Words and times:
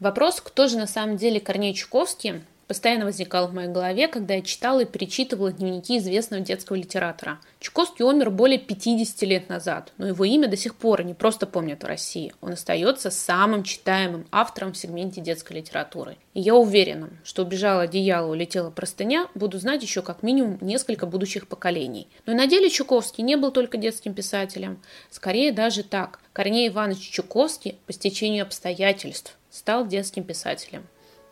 Вопрос, 0.00 0.40
кто 0.40 0.66
же 0.66 0.78
на 0.78 0.86
самом 0.86 1.18
деле 1.18 1.40
Корней 1.40 1.74
Чуковский, 1.74 2.40
постоянно 2.66 3.04
возникал 3.04 3.48
в 3.48 3.52
моей 3.52 3.68
голове, 3.68 4.08
когда 4.08 4.32
я 4.32 4.40
читала 4.40 4.80
и 4.80 4.84
перечитывала 4.86 5.52
дневники 5.52 5.98
известного 5.98 6.42
детского 6.42 6.76
литератора. 6.76 7.38
Чуковский 7.58 8.06
умер 8.06 8.30
более 8.30 8.58
50 8.58 9.22
лет 9.22 9.50
назад, 9.50 9.92
но 9.98 10.06
его 10.06 10.24
имя 10.24 10.48
до 10.48 10.56
сих 10.56 10.76
пор 10.76 11.02
не 11.02 11.12
просто 11.12 11.46
помнят 11.46 11.82
в 11.82 11.86
России. 11.86 12.32
Он 12.40 12.52
остается 12.52 13.10
самым 13.10 13.62
читаемым 13.62 14.24
автором 14.32 14.72
в 14.72 14.78
сегменте 14.78 15.20
детской 15.20 15.54
литературы. 15.54 16.16
И 16.32 16.40
я 16.40 16.54
уверена, 16.54 17.10
что 17.22 17.42
убежало 17.42 17.82
одеяло, 17.82 18.30
улетела 18.30 18.70
простыня, 18.70 19.26
буду 19.34 19.58
знать 19.58 19.82
еще 19.82 20.00
как 20.00 20.22
минимум 20.22 20.56
несколько 20.62 21.04
будущих 21.04 21.46
поколений. 21.46 22.08
Но 22.24 22.32
на 22.32 22.46
деле 22.46 22.70
Чуковский 22.70 23.22
не 23.22 23.36
был 23.36 23.50
только 23.50 23.76
детским 23.76 24.14
писателем. 24.14 24.80
Скорее 25.10 25.52
даже 25.52 25.82
так. 25.82 26.20
Корней 26.32 26.68
Иванович 26.68 27.10
Чуковский 27.10 27.76
по 27.86 27.92
стечению 27.92 28.44
обстоятельств 28.44 29.36
стал 29.50 29.86
детским 29.86 30.24
писателем 30.24 30.86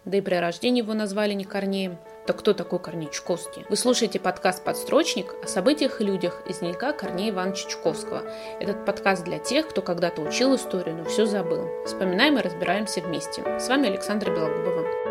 да 0.09 0.18
и 0.18 0.21
при 0.21 0.35
рождении 0.35 0.82
его 0.82 0.95
назвали 0.95 1.35
не 1.35 1.45
Корнеем. 1.45 1.99
Так 2.26 2.39
кто 2.39 2.53
такой 2.53 2.79
Корней 2.79 3.11
Чуковский? 3.11 3.64
Вы 3.68 3.76
слушаете 3.76 4.18
подкаст 4.18 4.64
«Подстрочник» 4.64 5.35
о 5.43 5.46
событиях 5.46 6.00
и 6.00 6.04
людях 6.04 6.43
из 6.49 6.59
дневника 6.59 6.93
Корнея 6.93 7.31
Ивановича 7.31 7.68
Чуковского. 7.68 8.23
Этот 8.61 8.85
подкаст 8.85 9.25
для 9.25 9.39
тех, 9.39 9.68
кто 9.68 9.82
когда-то 9.82 10.23
учил 10.23 10.54
историю, 10.57 10.96
но 10.96 11.04
все 11.04 11.26
забыл. 11.26 11.68
Вспоминаем 11.86 12.39
и 12.39 12.43
разбираемся 12.43 13.00
вместе. 13.00 13.43
С 13.59 13.68
вами 13.68 13.89
Александра 13.89 14.31
Белогубова. 14.31 15.07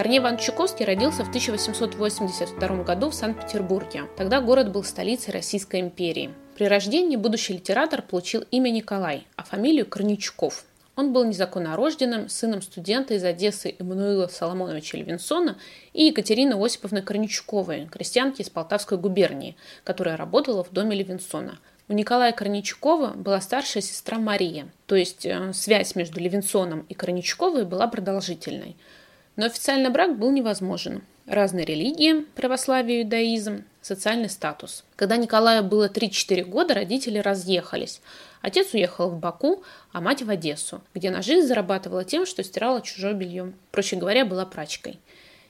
Корней 0.00 0.16
Иванович 0.16 0.46
Чуковский 0.46 0.86
родился 0.86 1.26
в 1.26 1.28
1882 1.28 2.84
году 2.84 3.10
в 3.10 3.14
Санкт-Петербурге. 3.14 4.04
Тогда 4.16 4.40
город 4.40 4.72
был 4.72 4.82
столицей 4.82 5.30
Российской 5.34 5.80
империи. 5.80 6.30
При 6.56 6.68
рождении 6.68 7.16
будущий 7.16 7.52
литератор 7.52 8.00
получил 8.00 8.42
имя 8.50 8.70
Николай, 8.70 9.26
а 9.36 9.44
фамилию 9.44 9.84
Корничков. 9.84 10.64
Он 10.96 11.12
был 11.12 11.24
незаконно 11.24 11.76
рожденным 11.76 12.30
сыном 12.30 12.62
студента 12.62 13.12
из 13.12 13.22
Одессы 13.24 13.76
Эммануила 13.78 14.28
Соломоновича 14.28 14.96
Левинсона 14.96 15.58
и 15.92 16.06
Екатерины 16.06 16.54
Осиповны 16.54 17.02
Корничковой, 17.02 17.86
крестьянки 17.92 18.40
из 18.40 18.48
Полтавской 18.48 18.96
губернии, 18.96 19.54
которая 19.84 20.16
работала 20.16 20.64
в 20.64 20.72
доме 20.72 20.96
Левинсона. 20.96 21.58
У 21.88 21.92
Николая 21.92 22.32
Корничкова 22.32 23.08
была 23.08 23.38
старшая 23.42 23.82
сестра 23.82 24.18
Мария, 24.18 24.68
то 24.86 24.94
есть 24.94 25.26
э, 25.26 25.52
связь 25.52 25.94
между 25.94 26.20
Левинсоном 26.20 26.86
и 26.88 26.94
Корничковой 26.94 27.66
была 27.66 27.86
продолжительной– 27.86 28.78
но 29.36 29.46
официальный 29.46 29.90
брак 29.90 30.18
был 30.18 30.30
невозможен. 30.30 31.02
Разные 31.26 31.64
религии, 31.64 32.26
православие 32.34 33.02
иудаизм, 33.02 33.64
социальный 33.80 34.28
статус. 34.28 34.84
Когда 34.96 35.16
Николаю 35.16 35.62
было 35.62 35.88
3-4 35.88 36.44
года, 36.44 36.74
родители 36.74 37.18
разъехались. 37.18 38.00
Отец 38.42 38.74
уехал 38.74 39.10
в 39.10 39.18
Баку, 39.18 39.62
а 39.92 40.00
мать 40.00 40.22
в 40.22 40.30
Одессу, 40.30 40.80
где 40.94 41.10
на 41.10 41.22
жизнь 41.22 41.46
зарабатывала 41.46 42.04
тем, 42.04 42.26
что 42.26 42.42
стирала 42.42 42.80
чужое 42.80 43.12
белье. 43.12 43.52
Проще 43.70 43.96
говоря, 43.96 44.24
была 44.24 44.46
прачкой. 44.46 44.98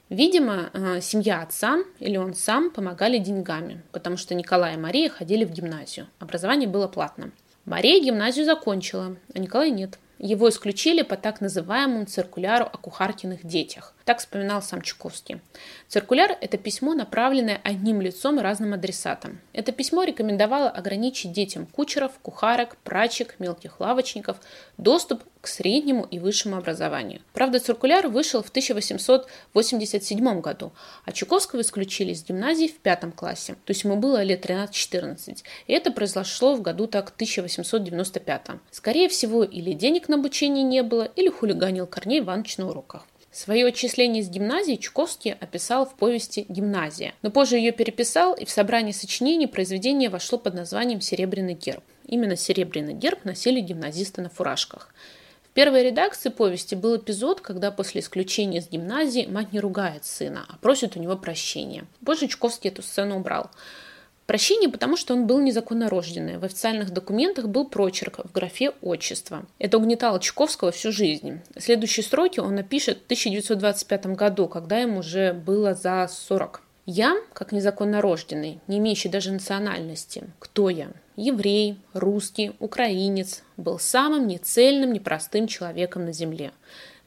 Видимо, 0.08 0.70
э, 0.72 1.00
семья 1.00 1.40
отца 1.40 1.78
или 2.00 2.16
он 2.16 2.34
сам 2.34 2.70
помогали 2.70 3.18
деньгами, 3.18 3.82
потому 3.92 4.16
что 4.16 4.34
Николай 4.34 4.74
и 4.74 4.76
Мария 4.76 5.08
ходили 5.08 5.44
в 5.44 5.52
гимназию. 5.52 6.08
Образование 6.18 6.68
было 6.68 6.88
платным. 6.88 7.32
Мария 7.64 8.02
гимназию 8.02 8.44
закончила, 8.44 9.16
а 9.32 9.38
Николай 9.38 9.70
нет. 9.70 10.00
Его 10.22 10.50
исключили 10.50 11.00
по 11.00 11.16
так 11.16 11.40
называемому 11.40 12.04
циркуляру 12.04 12.66
о 12.66 12.76
кухаркиных 12.76 13.46
детях. 13.46 13.94
Так 14.10 14.18
вспоминал 14.18 14.60
сам 14.60 14.82
Чуковский. 14.82 15.40
Циркуляр– 15.86 16.36
это 16.40 16.58
письмо, 16.58 16.94
направленное 16.94 17.60
одним 17.62 18.00
лицом 18.00 18.40
разным 18.40 18.74
адресатам. 18.74 19.40
Это 19.52 19.70
письмо 19.70 20.02
рекомендовало 20.02 20.68
ограничить 20.68 21.30
детям 21.30 21.64
кучеров, 21.64 22.10
кухарок, 22.20 22.76
прачек, 22.78 23.36
мелких 23.38 23.78
лавочников 23.78 24.38
доступ 24.78 25.22
к 25.40 25.46
среднему 25.46 26.08
и 26.10 26.18
высшему 26.18 26.56
образованию. 26.56 27.20
Правда, 27.32 27.60
циркуляр 27.60 28.08
вышел 28.08 28.42
в 28.42 28.48
1887 28.48 30.40
году, 30.40 30.72
а 31.04 31.12
Чуковского 31.12 31.60
исключили 31.60 32.10
из 32.10 32.24
гимназии 32.24 32.66
в 32.66 32.78
пятом 32.78 33.12
классе, 33.12 33.52
то 33.64 33.70
есть 33.70 33.84
ему 33.84 33.94
было 33.94 34.24
лет 34.24 34.44
13-14. 34.44 35.44
И 35.68 35.72
это 35.72 35.92
произошло 35.92 36.56
в 36.56 36.62
году 36.62 36.88
так 36.88 37.10
1895. 37.10 38.46
Скорее 38.72 39.08
всего, 39.08 39.44
или 39.44 39.72
денег 39.72 40.08
на 40.08 40.16
обучение 40.16 40.64
не 40.64 40.82
было, 40.82 41.04
или 41.04 41.28
хулиганил 41.28 41.86
Корней 41.86 42.18
Иванович 42.18 42.58
на 42.58 42.68
уроках. 42.68 43.06
Свое 43.32 43.66
отчисление 43.66 44.22
из 44.22 44.28
гимназии 44.28 44.74
Чуковский 44.74 45.34
описал 45.34 45.86
в 45.86 45.94
повести 45.94 46.46
«Гимназия», 46.48 47.14
но 47.22 47.30
позже 47.30 47.56
ее 47.56 47.70
переписал, 47.70 48.34
и 48.34 48.44
в 48.44 48.50
собрании 48.50 48.90
сочинений 48.90 49.46
произведение 49.46 50.10
вошло 50.10 50.36
под 50.36 50.54
названием 50.54 51.00
«Серебряный 51.00 51.54
герб». 51.54 51.84
Именно 52.06 52.34
серебряный 52.34 52.94
герб 52.94 53.24
носили 53.24 53.60
гимназисты 53.60 54.20
на 54.20 54.30
фуражках. 54.30 54.92
В 55.44 55.52
первой 55.52 55.84
редакции 55.84 56.28
повести 56.28 56.74
был 56.74 56.96
эпизод, 56.96 57.40
когда 57.40 57.70
после 57.70 58.00
исключения 58.00 58.58
из 58.58 58.68
гимназии 58.68 59.26
мать 59.26 59.52
не 59.52 59.60
ругает 59.60 60.04
сына, 60.04 60.44
а 60.48 60.56
просит 60.58 60.96
у 60.96 61.00
него 61.00 61.16
прощения. 61.16 61.84
Позже 62.04 62.26
Чуковский 62.26 62.70
эту 62.70 62.82
сцену 62.82 63.16
убрал. 63.16 63.50
Прощение, 64.30 64.68
потому 64.68 64.96
что 64.96 65.14
он 65.14 65.26
был 65.26 65.40
незаконно 65.40 65.90
рожденный. 65.90 66.38
В 66.38 66.44
официальных 66.44 66.92
документах 66.92 67.48
был 67.48 67.66
прочерк 67.66 68.20
в 68.22 68.30
графе 68.30 68.70
«Отчество». 68.80 69.44
Это 69.58 69.76
угнетало 69.76 70.20
Чуковского 70.20 70.70
всю 70.70 70.92
жизнь. 70.92 71.40
Следующие 71.58 72.04
строки 72.04 72.38
он 72.38 72.54
напишет 72.54 72.98
в 72.98 73.04
1925 73.06 74.06
году, 74.14 74.46
когда 74.46 74.78
ему 74.78 75.00
уже 75.00 75.32
было 75.32 75.74
за 75.74 76.08
40. 76.08 76.62
«Я, 76.86 77.16
как 77.32 77.50
незаконно 77.50 78.00
рожденный, 78.00 78.60
не 78.68 78.78
имеющий 78.78 79.08
даже 79.08 79.32
национальности, 79.32 80.22
кто 80.38 80.70
я? 80.70 80.92
Еврей, 81.16 81.80
русский, 81.92 82.52
украинец, 82.60 83.42
был 83.56 83.80
самым 83.80 84.28
нецельным, 84.28 84.92
непростым 84.92 85.48
человеком 85.48 86.04
на 86.04 86.12
земле. 86.12 86.52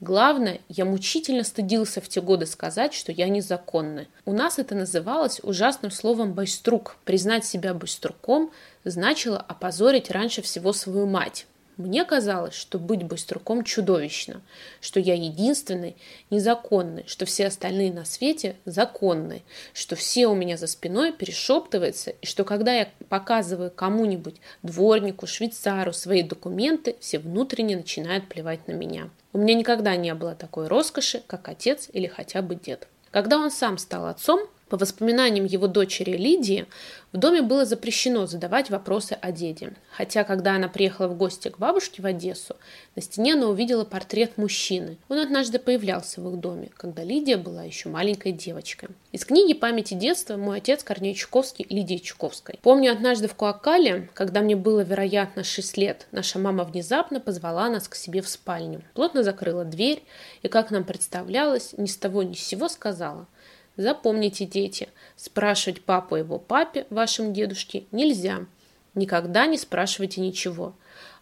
Главное, 0.03 0.59
я 0.67 0.83
мучительно 0.83 1.45
стыдился 1.45 2.01
в 2.01 2.09
те 2.09 2.19
годы 2.19 2.45
сказать, 2.45 2.93
что 2.93 3.13
я 3.13 3.29
незаконный. 3.29 4.09
У 4.25 4.33
нас 4.33 4.59
это 4.59 4.75
называлось 4.75 5.39
ужасным 5.41 5.91
словом 5.91 6.33
«байструк». 6.33 6.97
Признать 7.05 7.45
себя 7.45 7.73
байструком 7.73 8.51
значило 8.83 9.37
опозорить 9.37 10.11
раньше 10.11 10.41
всего 10.41 10.73
свою 10.73 11.05
мать. 11.05 11.47
Мне 11.77 12.03
казалось, 12.03 12.53
что 12.53 12.79
быть 12.79 13.03
байструком 13.03 13.63
чудовищно, 13.63 14.41
что 14.81 14.99
я 14.99 15.13
единственный 15.13 15.95
незаконный, 16.29 17.05
что 17.07 17.25
все 17.25 17.47
остальные 17.47 17.93
на 17.93 18.03
свете 18.03 18.57
законны, 18.65 19.41
что 19.73 19.95
все 19.95 20.27
у 20.27 20.35
меня 20.35 20.57
за 20.57 20.67
спиной 20.67 21.13
перешептываются, 21.13 22.09
и 22.09 22.25
что 22.25 22.43
когда 22.43 22.73
я 22.73 22.89
показываю 23.07 23.71
кому-нибудь, 23.71 24.35
дворнику, 24.63 25.27
швейцару 25.27 25.93
свои 25.93 26.23
документы, 26.23 26.97
все 26.99 27.19
внутренне 27.19 27.77
начинают 27.77 28.27
плевать 28.27 28.67
на 28.67 28.73
меня. 28.73 29.09
У 29.33 29.39
меня 29.39 29.55
никогда 29.55 29.95
не 29.95 30.13
было 30.13 30.35
такой 30.35 30.67
роскоши, 30.67 31.23
как 31.25 31.49
отец 31.49 31.89
или 31.91 32.05
хотя 32.07 32.43
бы 32.43 32.55
дед. 32.55 32.87
Когда 33.09 33.37
он 33.37 33.49
сам 33.49 33.77
стал 33.79 34.05
отцом, 34.05 34.47
по 34.73 34.77
воспоминаниям 34.77 35.45
его 35.45 35.67
дочери 35.67 36.17
Лидии, 36.17 36.65
в 37.11 37.17
доме 37.17 37.43
было 37.43 37.63
запрещено 37.63 38.25
задавать 38.25 38.71
вопросы 38.71 39.15
о 39.21 39.31
деде. 39.31 39.73
Хотя, 39.95 40.23
когда 40.23 40.55
она 40.55 40.67
приехала 40.67 41.07
в 41.07 41.15
гости 41.15 41.49
к 41.49 41.59
бабушке 41.59 42.01
в 42.01 42.07
Одессу, 42.07 42.55
на 42.95 43.03
стене 43.03 43.35
она 43.35 43.49
увидела 43.49 43.85
портрет 43.85 44.35
мужчины. 44.39 44.97
Он 45.09 45.19
однажды 45.19 45.59
появлялся 45.59 46.21
в 46.21 46.33
их 46.33 46.39
доме, 46.39 46.71
когда 46.75 47.03
Лидия 47.03 47.37
была 47.37 47.61
еще 47.61 47.89
маленькой 47.89 48.31
девочкой. 48.31 48.89
Из 49.11 49.23
книги 49.25 49.53
«Памяти 49.53 49.93
детства» 49.93 50.37
мой 50.37 50.57
отец 50.57 50.83
Корней 50.83 51.13
Чуковский 51.13 51.67
Лидии 51.69 51.97
Чуковской. 51.97 52.57
Помню, 52.63 52.93
однажды 52.93 53.27
в 53.27 53.35
Куакале, 53.35 54.09
когда 54.15 54.41
мне 54.41 54.55
было, 54.55 54.79
вероятно, 54.79 55.43
6 55.43 55.77
лет, 55.77 56.07
наша 56.11 56.39
мама 56.39 56.63
внезапно 56.63 57.19
позвала 57.19 57.69
нас 57.69 57.87
к 57.87 57.93
себе 57.93 58.23
в 58.23 58.27
спальню. 58.27 58.81
Плотно 58.95 59.21
закрыла 59.21 59.65
дверь 59.65 60.01
и, 60.41 60.47
как 60.47 60.71
нам 60.71 60.83
представлялось, 60.83 61.75
ни 61.77 61.85
с 61.85 61.95
того 61.95 62.23
ни 62.23 62.33
с 62.33 62.39
сего 62.39 62.67
сказала– 62.69 63.27
Запомните, 63.75 64.45
дети, 64.45 64.89
спрашивать 65.15 65.81
папу 65.81 66.15
его 66.15 66.37
папе, 66.37 66.85
вашем 66.89 67.33
дедушке, 67.33 67.85
нельзя. 67.91 68.45
Никогда 68.93 69.47
не 69.47 69.57
спрашивайте 69.57 70.21
ничего. 70.21 70.73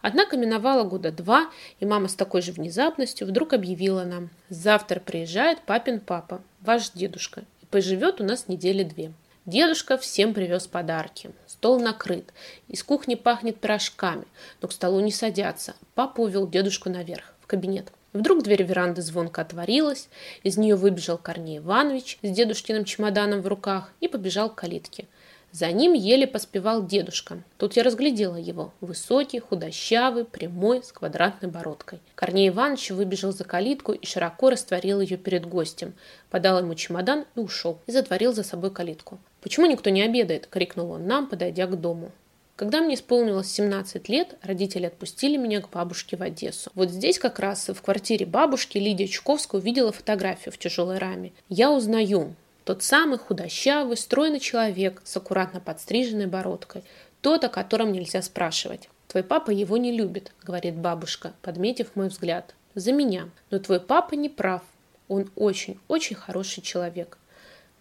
Однако 0.02 0.36
миновало 0.36 0.84
года 0.84 1.10
два, 1.10 1.50
и 1.80 1.86
мама 1.86 2.08
с 2.08 2.14
такой 2.14 2.42
же 2.42 2.52
внезапностью 2.52 3.26
вдруг 3.26 3.54
объявила 3.54 4.04
нам, 4.04 4.30
завтра 4.50 5.00
приезжает 5.00 5.62
папин 5.62 6.00
папа, 6.00 6.42
ваш 6.60 6.90
дедушка, 6.90 7.44
и 7.62 7.66
поживет 7.66 8.20
у 8.20 8.24
нас 8.24 8.48
недели 8.48 8.82
две. 8.82 9.12
Дедушка 9.46 9.96
всем 9.96 10.34
привез 10.34 10.66
подарки. 10.66 11.30
Стол 11.46 11.80
накрыт. 11.80 12.32
Из 12.68 12.82
кухни 12.84 13.14
пахнет 13.14 13.58
пирожками, 13.58 14.24
но 14.60 14.68
к 14.68 14.72
столу 14.72 15.00
не 15.00 15.10
садятся. 15.10 15.74
Папа 15.94 16.20
увел 16.20 16.48
дедушку 16.48 16.90
наверх, 16.90 17.34
в 17.40 17.46
кабинет. 17.46 17.90
Вдруг 18.12 18.42
дверь 18.42 18.62
веранды 18.62 19.00
звонко 19.00 19.40
отворилась, 19.40 20.08
из 20.42 20.58
нее 20.58 20.76
выбежал 20.76 21.16
Корней 21.16 21.58
Иванович 21.58 22.18
с 22.22 22.30
дедушкиным 22.30 22.84
чемоданом 22.84 23.40
в 23.40 23.46
руках 23.46 23.92
и 24.00 24.08
побежал 24.08 24.50
к 24.50 24.56
калитке. 24.56 25.06
За 25.52 25.70
ним 25.70 25.92
еле 25.92 26.26
поспевал 26.26 26.86
дедушка. 26.86 27.42
Тут 27.58 27.76
я 27.76 27.82
разглядела 27.82 28.36
его. 28.36 28.72
Высокий, 28.80 29.38
худощавый, 29.38 30.24
прямой, 30.24 30.82
с 30.82 30.92
квадратной 30.92 31.50
бородкой. 31.50 32.00
Корней 32.14 32.48
Иванович 32.48 32.90
выбежал 32.92 33.32
за 33.32 33.44
калитку 33.44 33.92
и 33.92 34.06
широко 34.06 34.48
растворил 34.48 35.02
ее 35.02 35.18
перед 35.18 35.46
гостем. 35.46 35.92
Подал 36.30 36.60
ему 36.60 36.74
чемодан 36.74 37.26
и 37.36 37.40
ушел. 37.40 37.78
И 37.86 37.92
затворил 37.92 38.32
за 38.32 38.44
собой 38.44 38.70
калитку. 38.70 39.18
«Почему 39.42 39.66
никто 39.66 39.90
не 39.90 40.02
обедает?»– 40.02 40.46
крикнул 40.50 40.92
он 40.92 41.06
нам, 41.06 41.26
подойдя 41.26 41.66
к 41.66 41.78
дому. 41.78 42.12
Когда 42.56 42.80
мне 42.80 42.94
исполнилось 42.94 43.50
17 43.50 44.08
лет, 44.08 44.36
родители 44.42 44.86
отпустили 44.86 45.36
меня 45.36 45.60
к 45.60 45.70
бабушке 45.70 46.16
в 46.16 46.22
Одессу. 46.22 46.70
Вот 46.74 46.90
здесь 46.90 47.18
как 47.18 47.38
раз 47.38 47.68
в 47.68 47.80
квартире 47.80 48.26
бабушки 48.26 48.78
Лидия 48.78 49.08
Чуковская 49.08 49.60
увидела 49.60 49.90
фотографию 49.90 50.52
в 50.52 50.58
тяжелой 50.58 50.98
раме. 50.98 51.32
Я 51.48 51.72
узнаю, 51.72 52.34
тот 52.64 52.82
самый 52.82 53.18
худощавый, 53.18 53.96
стройный 53.96 54.38
человек 54.38 55.00
с 55.04 55.16
аккуратно 55.16 55.60
подстриженной 55.60 56.26
бородкой. 56.26 56.84
Тот, 57.20 57.44
о 57.44 57.48
котором 57.48 57.92
нельзя 57.92 58.22
спрашивать. 58.22 58.88
«Твой 59.08 59.24
папа 59.24 59.50
его 59.50 59.76
не 59.76 59.92
любит»,— 59.92 60.32
говорит 60.42 60.74
бабушка, 60.76 61.34
подметив 61.42 61.96
мой 61.96 62.08
взгляд. 62.08 62.54
«За 62.74 62.92
меня. 62.92 63.28
Но 63.50 63.58
твой 63.58 63.80
папа 63.80 64.14
не 64.14 64.28
прав. 64.28 64.62
Он 65.08 65.30
очень-очень 65.36 66.16
хороший 66.16 66.62
человек». 66.62 67.18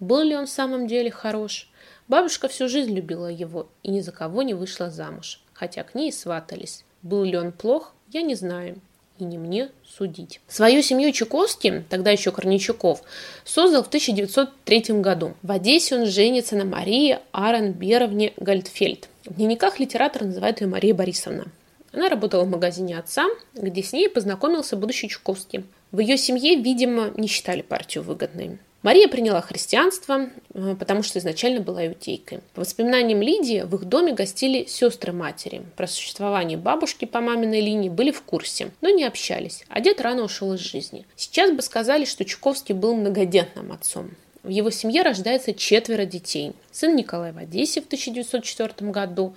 Был 0.01 0.24
ли 0.24 0.36
он 0.36 0.48
в 0.48 0.50
самом 0.50 0.88
деле 0.88 1.12
хорош? 1.12 1.69
Бабушка 2.07 2.48
всю 2.48 2.68
жизнь 2.68 2.92
любила 2.92 3.27
его 3.27 3.69
и 3.83 3.92
ни 3.92 4.01
за 4.01 4.12
кого 4.12 4.42
не 4.42 4.56
вышла 4.56 4.89
замуж, 4.89 5.39
хотя 5.53 5.83
к 5.83 5.94
ней 5.94 6.12
сватались. 6.12 6.83
Был 7.03 7.24
ли 7.24 7.38
он 7.38 7.51
плох, 7.51 7.94
я 8.12 8.24
не 8.24 8.33
знаю 8.33 8.81
и 9.19 9.24
не 9.24 9.38
мне 9.38 9.69
судить. 9.86 10.42
Свою 10.48 10.81
семью 10.81 11.12
Чуковский, 11.12 11.83
тогда 11.88 12.09
еще 12.09 12.31
Корничуков, 12.31 13.03
создал 13.45 13.83
в 13.83 13.88
1903 13.89 15.01
году. 15.01 15.36
В 15.44 15.51
Одессе 15.51 15.95
он 15.95 16.07
женится 16.07 16.56
на 16.56 16.65
Марии 16.65 17.19
Аренберовне 17.31 18.33
Гальдфельд. 18.38 19.07
В 19.25 19.36
дневниках 19.36 19.80
литератор 19.80 20.24
называет 20.24 20.62
ее 20.62 20.68
Мария 20.68 20.95
Борисовна. 20.95 21.45
Она 21.94 22.09
работала 22.09 22.44
в 22.44 22.50
магазине 22.50 22.98
отца, 22.98 23.27
где 23.53 23.83
с 23.83 23.94
ней 23.94 24.09
познакомился 24.09 24.75
будущий 24.75 25.09
Чуковский. 25.09 25.63
В 25.92 26.00
ее 26.00 26.18
семье, 26.18 26.56
видимо, 26.56 27.12
не 27.15 27.27
считали 27.27 27.62
партию 27.62 28.03
выгодной. 28.03 28.57
Мария 28.83 29.07
приняла 29.07 29.41
христианство, 29.41 30.29
э, 30.53 30.75
потому 30.77 31.03
что 31.03 31.19
изначально 31.19 31.61
была 31.61 31.85
иудейкой. 31.85 32.39
По 32.53 32.61
воспоминаниям 32.61 33.21
Лидии, 33.21 33.61
в 33.61 33.75
их 33.75 33.85
доме 33.85 34.13
гостили 34.13 34.65
сестры 34.65 35.13
матери. 35.13 35.61
Про 35.75 35.85
существование 35.85 36.57
бабушки 36.57 37.05
по 37.05 37.21
маминой 37.21 37.61
линии 37.61 37.89
были 37.89 38.11
в 38.11 38.23
курсе, 38.23 38.71
но 38.81 38.89
не 38.89 39.03
общались, 39.03 39.65
а 39.69 39.81
дед 39.81 40.01
рано 40.01 40.23
ушел 40.23 40.53
из 40.53 40.61
жизни. 40.61 41.05
Сейчас 41.15 41.51
бы 41.51 41.61
сказали, 41.61 42.05
что 42.05 42.25
Чуковский 42.25 42.73
был 42.73 42.95
многодетным 42.95 43.71
отцом. 43.71 44.11
В 44.41 44.49
его 44.49 44.71
семье 44.71 45.03
рождается 45.03 45.53
четверо 45.53 46.05
детей. 46.05 46.53
Сын 46.71 46.95
Николай 46.95 47.31
в 47.31 47.37
Одессе 47.37 47.81
в 47.81 47.85
1904 47.85 48.89
году, 48.89 49.35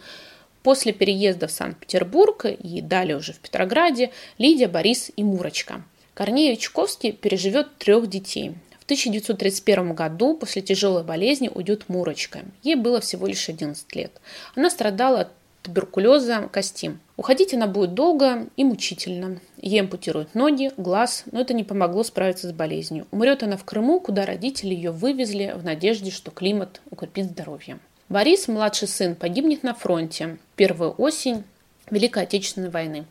После 0.63 0.95
переезда 0.95 1.47
в 1.47 1.51
Санкт-Петербург 1.51 2.47
и 2.47 2.81
далее 2.81 3.19
уже 3.19 3.35
в 3.35 3.39
Петрограде 3.39 4.13
Лидия, 4.39 4.67
Борис 4.67 5.13
и 5.15 5.23
Мурочка. 5.23 5.85
Корнеев 6.15 6.59
Чуковский 6.59 7.13
переживет 7.13 7.77
трех 7.77 8.07
детей. 8.07 8.55
В 8.85 8.87
1931 8.87 9.95
году 9.95 10.37
после 10.37 10.61
тяжелой 10.61 11.05
болезни 11.05 11.51
уйдет 11.53 11.89
Мурочка. 11.89 12.41
Ей 12.63 12.75
было 12.75 13.01
всего 13.01 13.27
лишь 13.27 13.49
11 13.49 13.97
лет. 13.97 14.13
Она 14.55 14.69
страдала 14.69 15.21
от 15.23 15.29
туберкулеза 15.63 16.51
кости. 16.53 16.99
Уходить 17.17 17.55
она 17.55 17.67
будет 17.67 17.95
долго 17.95 18.47
и 18.59 18.65
мучительно. 18.65 19.41
Ей 19.57 19.81
ампутируют 19.81 20.35
ноги, 20.35 20.71
глаз, 20.77 21.25
но 21.33 21.41
это 21.41 21.55
не 21.55 21.65
помогло 21.65 22.05
справиться 22.05 22.47
с 22.47 22.53
болезнью. 22.53 23.07
Умрет 23.11 23.43
она 23.43 23.57
в 23.57 23.65
Крыму, 23.65 24.01
куда 24.01 24.27
родители 24.27 24.75
ее 24.75 24.91
вывезли 24.91 25.55
в 25.57 25.65
надежде, 25.65 26.11
что 26.11 26.31
климат 26.31 26.83
укрепит 26.91 27.31
здоровье. 27.31 27.79
Борис, 28.11 28.49
младший 28.49 28.87
сын, 28.87 29.15
погибнет 29.15 29.63
на 29.63 29.73
фронте. 29.73 30.37
Первую 30.57 30.95
осень 30.99 31.43
Великой 31.91 32.25
Отечественной 32.25 32.69
войны. 32.69 33.07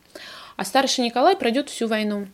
А 0.56 0.64
старший 0.64 1.04
Николай 1.04 1.36
пройдет 1.36 1.68
всю 1.68 1.88
войну. 1.88 2.28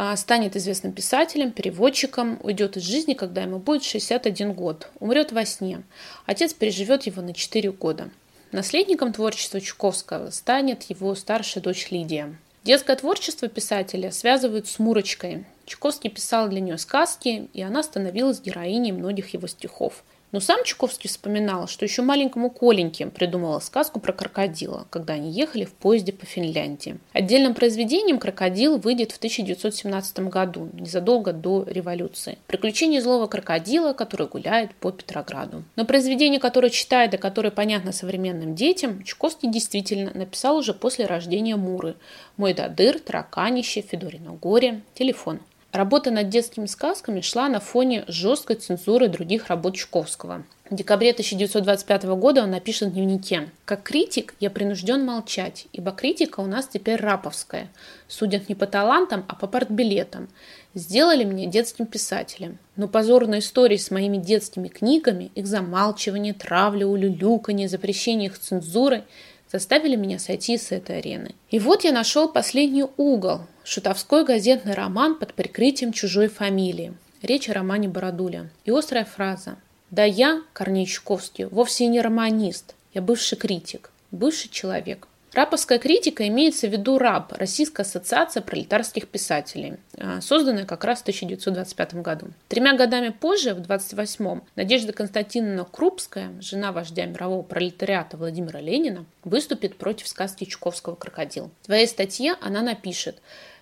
А, 0.00 0.16
станет 0.16 0.54
известным 0.54 0.92
писателем, 0.92 1.50
переводчиком, 1.50 2.38
уйдет 2.44 2.76
из 2.76 2.84
жизни, 2.84 3.14
когда 3.14 3.42
ему 3.42 3.58
будет 3.58 3.82
61 3.82 4.52
год, 4.52 4.88
умрет 5.00 5.32
во 5.32 5.44
сне. 5.44 5.82
Отец 6.24 6.54
переживет 6.54 7.02
его 7.06 7.20
на 7.20 7.34
4 7.34 7.72
года. 7.72 8.08
Наследником 8.52 9.12
творчества 9.12 9.60
Чуковского 9.60 10.30
станет 10.30 10.84
его 10.84 11.16
старшая 11.16 11.64
дочь 11.64 11.90
Лидия. 11.90 12.32
Детское 12.62 12.94
творчество 12.94 13.48
писателя 13.48 14.12
связывают 14.12 14.68
с 14.68 14.78
Мурочкой. 14.78 15.44
Чуковский 15.66 16.10
писал 16.10 16.48
для 16.48 16.60
нее 16.60 16.78
сказки, 16.78 17.48
и 17.52 17.60
она 17.60 17.82
становилась 17.82 18.40
героиней 18.40 18.92
многих 18.92 19.34
его 19.34 19.48
стихов. 19.48 20.04
Но 20.30 20.40
сам 20.40 20.62
Чуковский 20.64 21.08
вспоминал, 21.08 21.68
что 21.68 21.84
еще 21.84 22.02
маленькому 22.02 22.50
Коленьке 22.50 23.06
придумала 23.06 23.60
сказку 23.60 23.98
про 23.98 24.12
крокодила, 24.12 24.86
когда 24.90 25.14
они 25.14 25.30
ехали 25.30 25.64
в 25.64 25.72
поезде 25.72 26.12
по 26.12 26.26
Финляндии. 26.26 26.98
Отдельным 27.12 27.54
произведением 27.54 28.18
«Крокодил» 28.18 28.76
выйдет 28.78 29.12
в 29.12 29.16
1917 29.16 30.20
году, 30.28 30.68
незадолго 30.74 31.32
до 31.32 31.64
революции. 31.66 32.38
Приключения 32.46 33.00
злого 33.00 33.26
крокодила, 33.26 33.94
который 33.94 34.26
гуляет 34.26 34.74
по 34.74 34.90
Петрограду. 34.90 35.64
Но 35.76 35.86
произведение, 35.86 36.40
которое 36.40 36.70
читает 36.70 37.14
и 37.14 37.18
которое 37.18 37.50
понятно 37.50 37.92
современным 37.92 38.54
детям, 38.54 39.02
Чуковский 39.04 39.50
действительно 39.50 40.10
написал 40.12 40.58
уже 40.58 40.74
после 40.74 41.06
рождения 41.06 41.56
Муры. 41.56 41.96
«Мой 42.36 42.52
дадыр», 42.52 42.98
«Тараканище», 42.98 43.80
«Федорино 43.80 44.32
горе», 44.32 44.82
«Телефон». 44.94 45.40
Работа 45.72 46.10
над 46.10 46.30
детскими 46.30 46.64
сказками 46.64 47.20
шла 47.20 47.48
на 47.48 47.60
фоне 47.60 48.04
жесткой 48.08 48.56
цензуры 48.56 49.08
других 49.08 49.48
работ 49.48 49.76
Чуковского. 49.76 50.44
В 50.70 50.74
декабре 50.74 51.10
1925 51.10 52.04
года 52.16 52.42
он 52.42 52.50
напишет 52.50 52.88
в 52.88 52.92
дневнике 52.92 53.50
«Как 53.66 53.82
критик 53.82 54.34
я 54.40 54.48
принужден 54.48 55.04
молчать, 55.04 55.66
ибо 55.72 55.92
критика 55.92 56.40
у 56.40 56.46
нас 56.46 56.68
теперь 56.68 56.96
раповская. 56.96 57.68
Судят 58.06 58.48
не 58.48 58.54
по 58.54 58.66
талантам, 58.66 59.26
а 59.28 59.34
по 59.34 59.46
партбилетам. 59.46 60.28
Сделали 60.74 61.24
меня 61.24 61.46
детским 61.46 61.84
писателем. 61.84 62.58
Но 62.76 62.88
позорные 62.88 63.40
истории 63.40 63.76
с 63.76 63.90
моими 63.90 64.16
детскими 64.16 64.68
книгами, 64.68 65.30
их 65.34 65.46
замалчивание, 65.46 66.32
травля, 66.32 66.86
улюлюканье, 66.86 67.68
запрещение 67.68 68.28
их 68.28 68.38
цензурой 68.38 69.04
заставили 69.50 69.96
меня 69.96 70.18
сойти 70.18 70.58
с 70.58 70.72
этой 70.72 70.98
арены. 70.98 71.34
И 71.50 71.58
вот 71.58 71.84
я 71.84 71.92
нашел 71.92 72.28
последний 72.28 72.84
угол, 72.96 73.40
шутовской 73.64 74.24
газетный 74.24 74.74
роман 74.74 75.18
под 75.18 75.34
прикрытием 75.34 75.92
чужой 75.92 76.28
фамилии. 76.28 76.94
Речь 77.22 77.48
о 77.48 77.54
романе 77.54 77.88
Бородуля. 77.88 78.50
И 78.64 78.70
острая 78.70 79.04
фраза. 79.04 79.56
Да 79.90 80.04
я, 80.04 80.42
Корней 80.52 80.86
Чуковский, 80.86 81.46
вовсе 81.46 81.86
не 81.86 82.00
романист. 82.00 82.74
Я 82.94 83.02
бывший 83.02 83.36
критик, 83.36 83.90
бывший 84.10 84.50
человек. 84.50 85.08
Раповская 85.32 85.78
критика 85.78 86.26
имеется 86.28 86.68
в 86.68 86.72
виду 86.72 86.98
РАП, 86.98 87.32
Российская 87.32 87.82
ассоциация 87.82 88.42
пролетарских 88.42 89.08
писателей, 89.08 89.74
а, 89.96 90.20
созданная 90.20 90.64
как 90.64 90.84
раз 90.84 91.00
в 91.00 91.02
1925 91.02 92.02
году. 92.02 92.28
Тремя 92.48 92.74
годами 92.74 93.10
позже, 93.10 93.54
в 93.54 93.60
28-м, 93.60 94.42
Надежда 94.56 94.92
Константиновна 94.92 95.64
Крупская, 95.64 96.32
жена 96.40 96.72
вождя 96.72 97.04
мирового 97.04 97.42
пролетариата 97.42 98.16
Владимира 98.16 98.60
Ленина, 98.60 99.04
выступит 99.24 99.76
против 99.76 100.08
сказки 100.08 100.44
Чуковского 100.44 100.94
«Крокодил». 100.94 101.50
В 101.62 101.66
своей 101.66 101.86
статье 101.86 102.36
она 102.40 102.62
напишет 102.62 103.20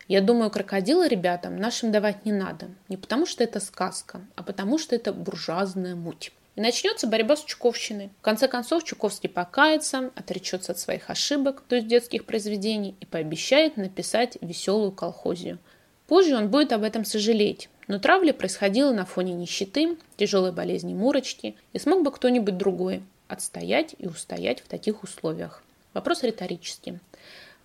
я 0.08 0.20
думаю, 0.20 0.50
крокодила 0.50 1.08
ребятам 1.08 1.56
нашим 1.56 1.90
давать 1.90 2.24
не 2.24 2.32
надо. 2.32 2.68
Не 2.88 2.96
потому, 2.96 3.26
что 3.26 3.42
это 3.42 3.58
сказка, 3.58 4.20
а 4.36 4.42
потому, 4.42 4.78
что 4.78 4.94
это 4.94 5.12
буржуазная 5.12 5.96
муть. 5.96 6.32
И 6.56 6.60
начнется 6.62 7.06
борьба 7.06 7.36
с 7.36 7.44
Чуковщиной. 7.44 8.10
В 8.18 8.22
конце 8.22 8.48
концов, 8.48 8.82
Чуковский 8.82 9.28
покается, 9.28 10.10
отречется 10.16 10.72
от 10.72 10.78
своих 10.78 11.10
ошибок, 11.10 11.62
то 11.68 11.76
есть 11.76 11.86
детских 11.86 12.24
произведений, 12.24 12.96
и 12.98 13.04
пообещает 13.04 13.76
написать 13.76 14.38
веселую 14.40 14.90
колхозию. 14.90 15.58
Позже 16.06 16.34
он 16.34 16.48
будет 16.48 16.72
об 16.72 16.82
этом 16.82 17.04
сожалеть. 17.04 17.68
Но 17.88 17.98
травля 17.98 18.32
происходила 18.32 18.92
на 18.92 19.04
фоне 19.04 19.34
нищеты, 19.34 19.98
тяжелой 20.16 20.52
болезни 20.52 20.94
Мурочки, 20.94 21.56
и 21.74 21.78
смог 21.78 22.02
бы 22.02 22.10
кто-нибудь 22.10 22.56
другой 22.56 23.02
отстоять 23.28 23.94
и 23.98 24.06
устоять 24.06 24.60
в 24.60 24.68
таких 24.68 25.02
условиях. 25.02 25.62
Вопрос 25.92 26.22
риторический. 26.22 26.98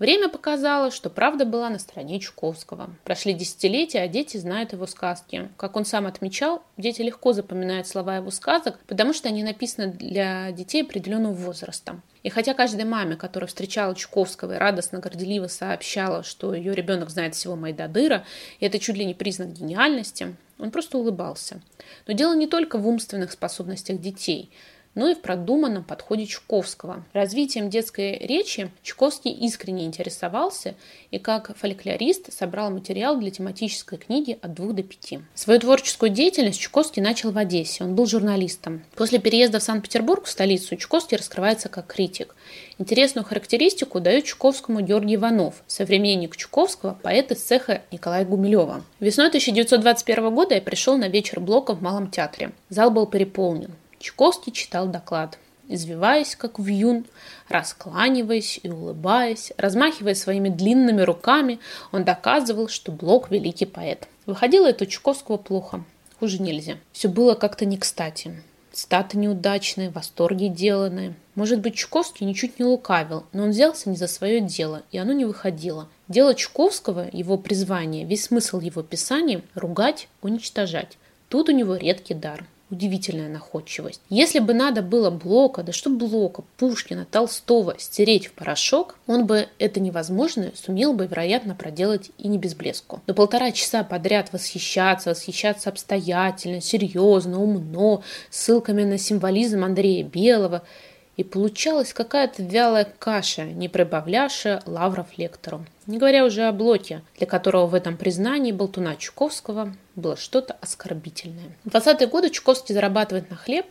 Время 0.01 0.29
показало, 0.29 0.89
что 0.89 1.11
правда 1.11 1.45
была 1.45 1.69
на 1.69 1.77
стороне 1.77 2.19
Чуковского. 2.19 2.89
Прошли 3.03 3.33
десятилетия, 3.33 3.99
а 4.01 4.07
дети 4.07 4.37
знают 4.37 4.73
его 4.73 4.87
сказки. 4.87 5.47
Как 5.57 5.75
он 5.75 5.85
сам 5.85 6.07
отмечал, 6.07 6.63
дети 6.75 7.03
легко 7.03 7.33
запоминают 7.33 7.85
слова 7.85 8.15
его 8.15 8.31
сказок, 8.31 8.79
потому 8.87 9.13
что 9.13 9.29
они 9.29 9.43
написаны 9.43 9.93
для 9.93 10.51
детей 10.53 10.81
определенного 10.81 11.33
возраста. 11.33 11.99
И 12.23 12.29
хотя 12.29 12.55
каждой 12.55 12.85
маме, 12.85 13.15
которая 13.15 13.47
встречала 13.47 13.93
Чуковского 13.93 14.55
и 14.55 14.57
радостно, 14.57 14.97
горделиво 14.97 15.45
сообщала, 15.45 16.23
что 16.23 16.55
ее 16.55 16.73
ребенок 16.73 17.11
знает 17.11 17.35
всего 17.35 17.55
Майдадыра, 17.55 18.25
и 18.59 18.65
это 18.65 18.79
чуть 18.79 18.97
ли 18.97 19.05
не 19.05 19.13
признак 19.13 19.53
гениальности, 19.53 20.35
он 20.57 20.71
просто 20.71 20.97
улыбался. 20.97 21.61
Но 22.07 22.13
дело 22.13 22.33
не 22.33 22.47
только 22.47 22.79
в 22.79 22.87
умственных 22.87 23.31
способностях 23.31 24.01
детей– 24.01 24.49
но 24.95 25.09
и 25.09 25.15
в 25.15 25.21
продуманном 25.21 25.83
подходе 25.83 26.25
Чуковского. 26.25 27.03
Развитием 27.13 27.69
детской 27.69 28.17
речи 28.17 28.71
Чуковский 28.83 29.31
искренне 29.31 29.85
интересовался 29.85 30.75
и 31.11 31.19
как 31.19 31.55
фольклорист 31.57 32.33
собрал 32.33 32.71
материал 32.71 33.17
для 33.17 33.31
тематической 33.31 33.97
книги 33.97 34.37
от 34.41 34.53
двух 34.53 34.73
до 34.73 34.83
пяти. 34.83 35.19
Свою 35.33 35.59
творческую 35.59 36.11
деятельность 36.11 36.59
Чуковский 36.59 37.01
начал 37.01 37.31
в 37.31 37.37
Одессе. 37.37 37.83
Он 37.83 37.95
был 37.95 38.05
журналистом. 38.05 38.83
После 38.95 39.19
переезда 39.19 39.59
в 39.59 39.63
Санкт-Петербург, 39.63 40.25
в 40.25 40.29
столицу, 40.29 40.75
Чуковский 40.75 41.17
раскрывается 41.17 41.69
как 41.69 41.87
критик. 41.87 42.35
Интересную 42.77 43.25
характеристику 43.25 43.99
дает 43.99 44.25
Чуковскому 44.25 44.81
Георгий 44.81 45.15
Иванов, 45.15 45.63
современник 45.67 46.35
Чуковского, 46.35 46.97
поэт 47.01 47.31
из 47.31 47.41
цеха 47.41 47.81
Николая 47.91 48.25
Гумилева. 48.25 48.83
Весной 48.99 49.27
1921 49.27 50.33
года 50.33 50.55
я 50.55 50.61
пришел 50.61 50.97
на 50.97 51.07
вечер 51.07 51.39
Блока 51.39 51.75
в 51.75 51.81
Малом 51.81 52.09
театре. 52.09 52.51
Зал 52.69 52.91
был 52.91 53.05
переполнен. 53.05 53.71
Чуковский 54.01 54.51
читал 54.51 54.87
доклад. 54.87 55.37
Извиваясь, 55.67 56.35
как 56.35 56.59
вьюн, 56.59 57.05
раскланиваясь 57.47 58.59
и 58.61 58.69
улыбаясь, 58.69 59.53
размахивая 59.57 60.15
своими 60.15 60.49
длинными 60.49 61.01
руками, 61.01 61.59
он 61.91 62.03
доказывал, 62.03 62.67
что 62.67 62.91
Блок– 62.91 63.29
великий 63.31 63.65
поэт. 63.65 64.07
Выходило 64.25 64.67
это 64.67 64.83
у 64.83 64.87
Чуковского 64.87 65.37
плохо. 65.37 65.83
Хуже 66.19 66.41
нельзя. 66.41 66.77
Все 66.91 67.07
было 67.07 67.35
как-то 67.35 67.65
не 67.65 67.77
кстати. 67.77 68.43
Статы 68.73 69.17
неудачные, 69.17 69.91
восторги 69.91 70.47
деланные. 70.47 71.13
Может 71.35 71.59
быть, 71.59 71.75
Чуковский 71.75 72.25
ничуть 72.25 72.59
не 72.59 72.65
лукавил, 72.65 73.25
но 73.31 73.43
он 73.43 73.51
взялся 73.51 73.89
не 73.89 73.95
за 73.95 74.07
свое 74.07 74.41
дело, 74.41 74.83
и 74.91 74.97
оно 74.97 75.13
не 75.13 75.25
выходило. 75.25 75.87
Дело 76.07 76.35
Чуковского, 76.35 77.07
его 77.13 77.37
призвание, 77.37 78.05
весь 78.05 78.25
смысл 78.25 78.59
его 78.59 78.81
писания– 78.81 79.41
ругать, 79.55 80.07
уничтожать. 80.21 80.97
Тут 81.29 81.49
у 81.49 81.51
него 81.53 81.75
редкий 81.75 82.13
дар 82.13 82.45
удивительная 82.71 83.29
находчивость. 83.29 84.01
Если 84.09 84.39
бы 84.39 84.53
надо 84.53 84.81
было 84.81 85.09
Блока, 85.09 85.61
да 85.63 85.71
что 85.71 85.89
Блока, 85.89 86.43
Пушкина, 86.57 87.05
Толстого 87.09 87.75
стереть 87.77 88.27
в 88.27 88.31
порошок, 88.33 88.95
он 89.07 89.25
бы 89.25 89.47
это 89.59 89.79
невозможное 89.79 90.53
сумел 90.55 90.93
бы, 90.93 91.05
вероятно, 91.05 91.53
проделать 91.53 92.11
и 92.17 92.27
не 92.27 92.37
без 92.37 92.55
блеску. 92.55 93.01
Но 93.07 93.13
полтора 93.13 93.51
часа 93.51 93.83
подряд 93.83 94.31
восхищаться, 94.31 95.11
восхищаться 95.11 95.69
обстоятельно, 95.69 96.61
серьезно, 96.61 97.41
умно, 97.41 98.03
ссылками 98.29 98.83
на 98.83 98.97
символизм 98.97 99.63
Андрея 99.63 100.03
Белого– 100.03 100.63
и 101.17 101.23
получалась 101.23 101.93
какая-то 101.93 102.43
вялая 102.43 102.91
каша, 102.97 103.43
не 103.43 103.69
прибавлявшая 103.69 104.63
лавров 104.65 105.17
лектору. 105.17 105.65
Не 105.85 105.97
говоря 105.97 106.25
уже 106.25 106.43
о 106.43 106.51
Блоке, 106.51 107.03
для 107.17 107.27
которого 107.27 107.67
в 107.67 107.75
этом 107.75 107.97
признании 107.97 108.51
болтуна 108.51 108.95
Чуковского 108.95 109.75
было 109.95 110.15
что-то 110.15 110.55
оскорбительное. 110.61 111.55
В 111.65 111.69
20-е 111.69 112.07
годы 112.07 112.29
Чуковский 112.29 112.73
зарабатывает 112.73 113.29
на 113.29 113.35
хлеб, 113.35 113.65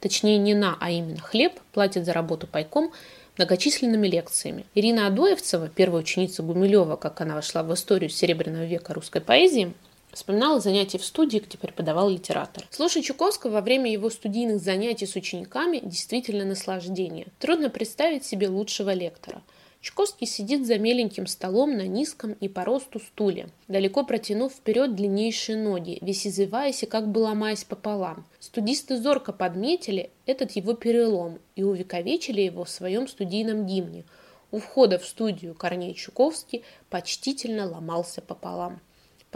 точнее 0.00 0.38
не 0.38 0.54
на, 0.54 0.76
а 0.80 0.90
именно 0.90 1.20
хлеб, 1.20 1.52
платит 1.72 2.04
за 2.04 2.12
работу 2.12 2.46
пайком, 2.46 2.92
многочисленными 3.36 4.08
лекциями. 4.08 4.64
Ирина 4.74 5.06
Адоевцева, 5.06 5.68
первая 5.68 6.02
ученица 6.02 6.42
Гумилева, 6.42 6.96
как 6.96 7.20
она 7.20 7.34
вошла 7.34 7.62
в 7.62 7.72
историю 7.74 8.10
Серебряного 8.10 8.64
века 8.64 8.94
русской 8.94 9.20
поэзии, 9.20 9.74
Вспоминала 10.12 10.60
занятия 10.60 10.98
в 10.98 11.04
студии, 11.04 11.38
где 11.38 11.58
преподавал 11.58 12.08
литератор. 12.08 12.66
Слушать 12.70 13.04
Чуковского 13.04 13.52
во 13.52 13.60
время 13.60 13.92
его 13.92 14.08
студийных 14.10 14.60
занятий 14.60 15.06
с 15.06 15.14
учениками 15.14 15.80
действительно 15.82 16.44
наслаждение. 16.44 17.26
Трудно 17.38 17.68
представить 17.68 18.24
себе 18.24 18.48
лучшего 18.48 18.94
лектора. 18.94 19.42
Чуковский 19.86 20.26
сидит 20.26 20.66
за 20.66 20.78
меленьким 20.78 21.28
столом 21.28 21.76
на 21.76 21.86
низком 21.86 22.32
и 22.32 22.48
по 22.48 22.64
росту 22.64 22.98
стуле, 22.98 23.50
далеко 23.68 24.04
протянув 24.04 24.52
вперед 24.52 24.96
длиннейшие 24.96 25.56
ноги, 25.56 25.98
весь 26.00 26.26
извиваясь 26.26 26.82
и 26.82 26.86
как 26.86 27.06
бы 27.08 27.20
ломаясь 27.20 27.62
пополам. 27.62 28.26
Студисты 28.40 28.96
зорко 28.96 29.32
подметили 29.32 30.10
этот 30.24 30.52
его 30.52 30.72
перелом 30.72 31.38
и 31.54 31.62
увековечили 31.62 32.40
его 32.40 32.64
в 32.64 32.70
своем 32.70 33.06
студийном 33.06 33.64
гимне. 33.66 34.04
У 34.50 34.58
входа 34.58 34.98
в 34.98 35.04
студию 35.04 35.54
Корней 35.54 35.94
Чуковский 35.94 36.64
почтительно 36.90 37.70
ломался 37.70 38.22
пополам. 38.22 38.80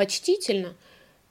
Почтительно 0.00 0.72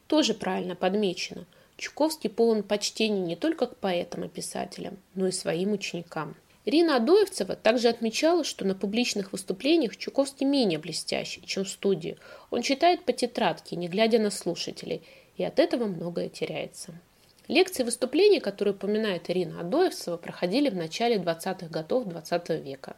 тоже 0.06 0.36
правильно 0.36 0.76
подмечено. 0.76 1.48
Чуковский 1.76 2.30
полон 2.30 2.62
почтения 2.62 3.20
не 3.20 3.36
только 3.36 3.66
к 3.66 3.78
поэтам 3.78 4.26
и 4.26 4.28
писателям, 4.28 5.00
но 5.16 5.26
и 5.26 5.32
своим 5.32 5.72
ученикам. 5.72 6.36
Ирина 6.66 6.98
Адоевцева 6.98 7.56
также 7.56 7.88
отмечала, 7.88 8.44
что 8.44 8.66
на 8.66 8.76
публичных 8.76 9.32
выступлениях 9.32 9.98
Чуковский 9.98 10.46
менее 10.46 10.78
блестящий, 10.78 11.42
чем 11.48 11.64
в 11.64 11.70
студии. 11.70 12.20
Он 12.52 12.62
читает 12.62 13.06
по 13.06 13.12
тетрадке, 13.12 13.76
не 13.76 13.88
глядя 13.88 14.20
на 14.20 14.30
слушателей, 14.30 15.02
и 15.36 15.44
от 15.44 15.58
этого 15.58 15.86
многое 15.86 16.30
теряется. 16.30 16.94
Лекции 17.48 17.82
и 17.82 17.86
выступления, 17.86 18.40
которые 18.40 18.76
упоминает 18.76 19.32
Ирина 19.32 19.62
Адоевцева, 19.62 20.18
проходили 20.18 20.70
в 20.70 20.76
начале 20.76 21.16
20-х 21.16 21.70
годов 21.70 22.06
XX 22.06 22.46
-го 22.46 22.62
века 22.62 22.96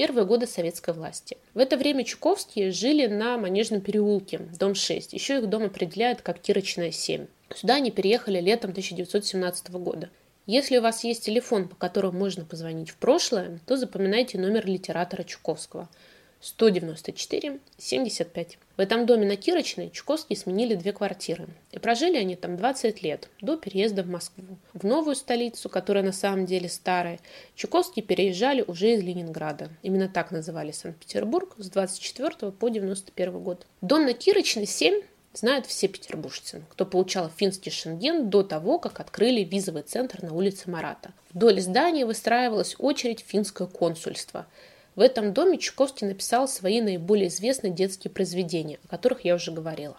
первые 0.00 0.24
годы 0.24 0.46
советской 0.46 0.94
власти. 0.94 1.36
В 1.52 1.58
это 1.58 1.76
время 1.76 2.04
Чуковские 2.04 2.70
жили 2.70 3.06
на 3.06 3.36
Манежном 3.36 3.82
переулке, 3.82 4.38
дом 4.58 4.74
6. 4.74 5.12
Еще 5.12 5.40
их 5.40 5.50
дом 5.50 5.64
определяют 5.64 6.22
как 6.22 6.40
Кирочная 6.40 6.90
7. 6.90 7.26
Сюда 7.54 7.74
они 7.74 7.90
переехали 7.90 8.40
летом 8.40 8.70
1917 8.70 9.70
года. 9.72 10.08
Если 10.46 10.78
у 10.78 10.80
вас 10.80 11.04
есть 11.04 11.26
телефон, 11.26 11.68
по 11.68 11.76
которому 11.76 12.18
можно 12.18 12.46
позвонить 12.46 12.88
в 12.88 12.96
прошлое, 12.96 13.60
то 13.66 13.76
запоминайте 13.76 14.38
номер 14.38 14.66
литератора 14.66 15.22
Чуковского– 15.22 15.86
194 16.40 17.60
75. 17.76 18.58
В 18.76 18.80
этом 18.80 19.04
доме 19.04 19.26
на 19.26 19.36
Кирочной 19.36 19.90
Чуковские 19.90 20.38
сменили 20.38 20.74
две 20.74 20.92
квартиры. 20.92 21.48
И 21.70 21.78
прожили 21.78 22.16
они 22.16 22.34
там 22.34 22.56
20 22.56 23.02
лет, 23.02 23.28
до 23.42 23.58
переезда 23.58 24.02
в 24.02 24.08
Москву. 24.08 24.56
В 24.72 24.84
новую 24.84 25.16
столицу, 25.16 25.68
которая 25.68 26.02
на 26.02 26.12
самом 26.12 26.46
деле 26.46 26.68
старая, 26.68 27.20
Чуковские 27.56 28.02
переезжали 28.02 28.64
уже 28.66 28.94
из 28.94 29.02
Ленинграда. 29.02 29.68
Именно 29.82 30.08
так 30.08 30.30
называли 30.30 30.70
Санкт-Петербург 30.70 31.54
с 31.58 31.68
24 31.68 32.52
по 32.52 32.68
91 32.68 33.38
год. 33.40 33.66
Дом 33.82 34.06
на 34.06 34.14
Кирочной 34.14 34.66
7 34.66 35.02
знают 35.34 35.66
все 35.66 35.88
петербуржцы, 35.88 36.62
кто 36.70 36.86
получал 36.86 37.28
финский 37.28 37.70
шенген 37.70 38.30
до 38.30 38.42
того, 38.42 38.78
как 38.78 38.98
открыли 38.98 39.44
визовый 39.44 39.82
центр 39.82 40.22
на 40.22 40.34
улице 40.34 40.70
Марата. 40.70 41.12
Вдоль 41.32 41.60
здания 41.60 42.06
выстраивалась 42.06 42.74
очередь 42.78 43.24
финское 43.26 43.68
консульство– 43.68 44.46
в 45.00 45.02
этом 45.02 45.32
доме 45.32 45.56
Чуковский 45.56 46.06
написал 46.06 46.46
свои 46.46 46.82
наиболее 46.82 47.28
известные 47.28 47.72
детские 47.72 48.10
произведения, 48.10 48.78
о 48.84 48.88
которых 48.88 49.24
я 49.24 49.34
уже 49.34 49.50
говорила. 49.50 49.96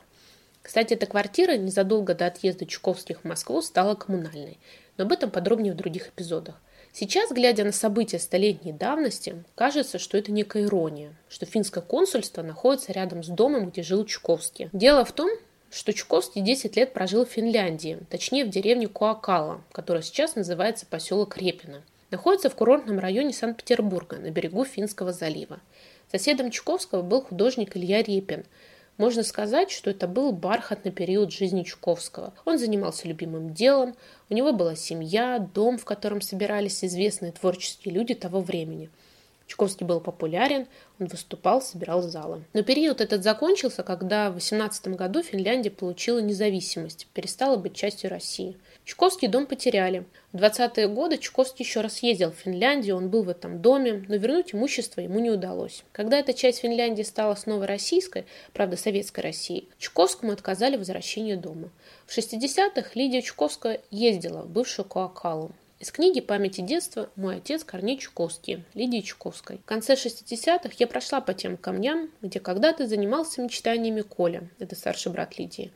Кстати, 0.62 0.94
эта 0.94 1.08
квартира 1.08 1.58
незадолго 1.58 2.14
до 2.14 2.28
отъезда 2.28 2.68
Чуковских 2.68 3.22
в 3.22 3.24
Москву 3.24 3.64
стала 3.64 3.96
коммунальной, 3.96 4.60
но 4.98 5.06
об 5.06 5.12
этом 5.12 5.32
подробнее 5.32 5.74
в 5.74 5.76
других 5.76 6.10
эпизодах. 6.10 6.62
Сейчас, 6.94 7.32
глядя 7.32 7.64
на 7.64 7.72
события 7.72 8.20
столетней 8.20 8.74
давности, 8.74 9.44
кажется, 9.56 9.98
что 9.98 10.20
это 10.20 10.32
некая 10.32 10.66
ирония, 10.66 11.16
что 11.30 11.48
финское 11.48 11.84
консульство 11.84 12.44
находится 12.44 12.92
рядом 12.92 13.24
с 13.24 13.28
домом, 13.28 13.72
где 13.72 13.82
жил 13.82 14.06
Чуковский. 14.06 14.70
Дело 14.72 15.04
в 15.04 15.14
том, 15.14 15.32
что 15.72 15.94
Чуковский 15.94 16.44
10 16.44 16.76
лет 16.76 16.94
прожил 16.94 17.26
в 17.26 17.30
Финляндии, 17.32 17.98
точнее 18.12 18.46
в 18.46 18.50
деревне 18.50 18.88
Куакала, 18.88 19.64
которая 19.72 20.04
сейчас 20.04 20.36
называется 20.36 20.86
поселок 20.86 21.38
Репино 21.38 21.82
находится 22.12 22.50
в 22.50 22.56
курортном 22.56 23.00
районе 23.00 23.34
Санкт-Петербурга 23.34 24.18
на 24.18 24.30
берегу 24.30 24.64
Финского 24.66 25.14
залива. 25.14 25.60
Соседом 26.12 26.52
Чуковского 26.52 27.02
был 27.02 27.22
художник 27.24 27.76
Илья 27.76 28.04
Репин. 28.04 28.46
Можно 28.98 29.24
сказать, 29.24 29.72
что 29.72 29.90
это 29.90 30.08
был 30.08 30.32
бархатный 30.32 30.92
период 30.92 31.32
жизни 31.32 31.64
Чуковского. 31.64 32.34
Он 32.46 32.60
занимался 32.60 33.08
любимым 33.08 33.54
делом, 33.54 33.96
у 34.30 34.34
него 34.34 34.54
была 34.54 34.76
семья, 34.76 35.40
дом, 35.40 35.78
в 35.78 35.86
котором 35.86 36.22
собирались 36.22 36.84
известные 36.84 37.32
творческие 37.32 37.96
люди 37.96 38.14
того 38.14 38.42
времени– 38.42 38.90
Чуковский 39.52 39.86
был 39.86 40.00
популярен, 40.00 40.66
он 40.98 41.08
выступал, 41.08 41.62
собирал 41.62 42.02
залы. 42.02 42.46
Но 42.54 42.64
период 42.64 43.02
этот 43.02 43.22
закончился, 43.22 43.84
когда 43.84 44.32
в 44.32 44.36
18 44.36 44.88
году 44.96 45.22
Финляндия 45.22 45.70
получила 45.70 46.20
независимость, 46.20 47.08
перестала 47.14 47.58
быть 47.58 47.76
частью 47.76 48.10
России. 48.10 48.56
Чуковский 48.86 49.28
дом 49.28 49.46
потеряли. 49.46 50.06
В 50.32 50.38
20-е 50.38 50.88
годы 50.88 51.18
Чуковский 51.18 51.66
еще 51.66 51.82
раз 51.82 52.02
ездил 52.02 52.32
в 52.32 52.36
Финляндию, 52.36 52.96
он 52.96 53.10
был 53.10 53.24
в 53.24 53.30
этом 53.30 53.62
доме, 53.62 54.06
но 54.08 54.16
вернуть 54.16 54.56
имущество 54.56 55.02
ему 55.02 55.20
не 55.20 55.30
удалось. 55.30 55.84
Когда 55.92 56.18
эта 56.18 56.34
часть 56.34 56.60
Финляндии 56.60 57.04
стала 57.04 57.36
снова 57.36 57.68
российской, 57.68 58.26
правда 58.54 58.78
советской 58.78 59.20
Россией, 59.20 59.68
Чуковскому 59.80 60.32
отказали 60.32 60.78
в 60.78 60.80
возвращении 60.80 61.36
дома. 61.36 61.72
В 62.06 62.18
60-х 62.18 62.92
Лидия 62.96 63.22
Чуковская 63.22 63.82
ездила 63.92 64.44
в 64.44 64.50
бывшую 64.50 64.86
Куакалу. 64.86 65.52
Из 65.82 65.92
книги 65.92 66.22
«Памяти 66.22 66.62
детства» 66.62 67.10
мой 67.16 67.38
отец 67.38 67.64
Корней 67.64 67.98
Чуковский, 67.98 68.64
Лидии 68.76 69.02
Чуковской. 69.02 69.58
В 69.58 69.66
конце 69.66 69.96
60-х 69.96 70.70
я 70.78 70.86
прошла 70.86 71.22
по 71.22 71.34
тем 71.34 71.58
камням, 71.58 72.12
где 72.22 72.40
когда-то 72.40 72.86
занимался 72.86 73.42
мечтаниями 73.42 74.02
Коля, 74.02 74.48
это 74.60 74.76
старший 74.76 75.12
брат 75.12 75.40
Лидии. 75.40 75.72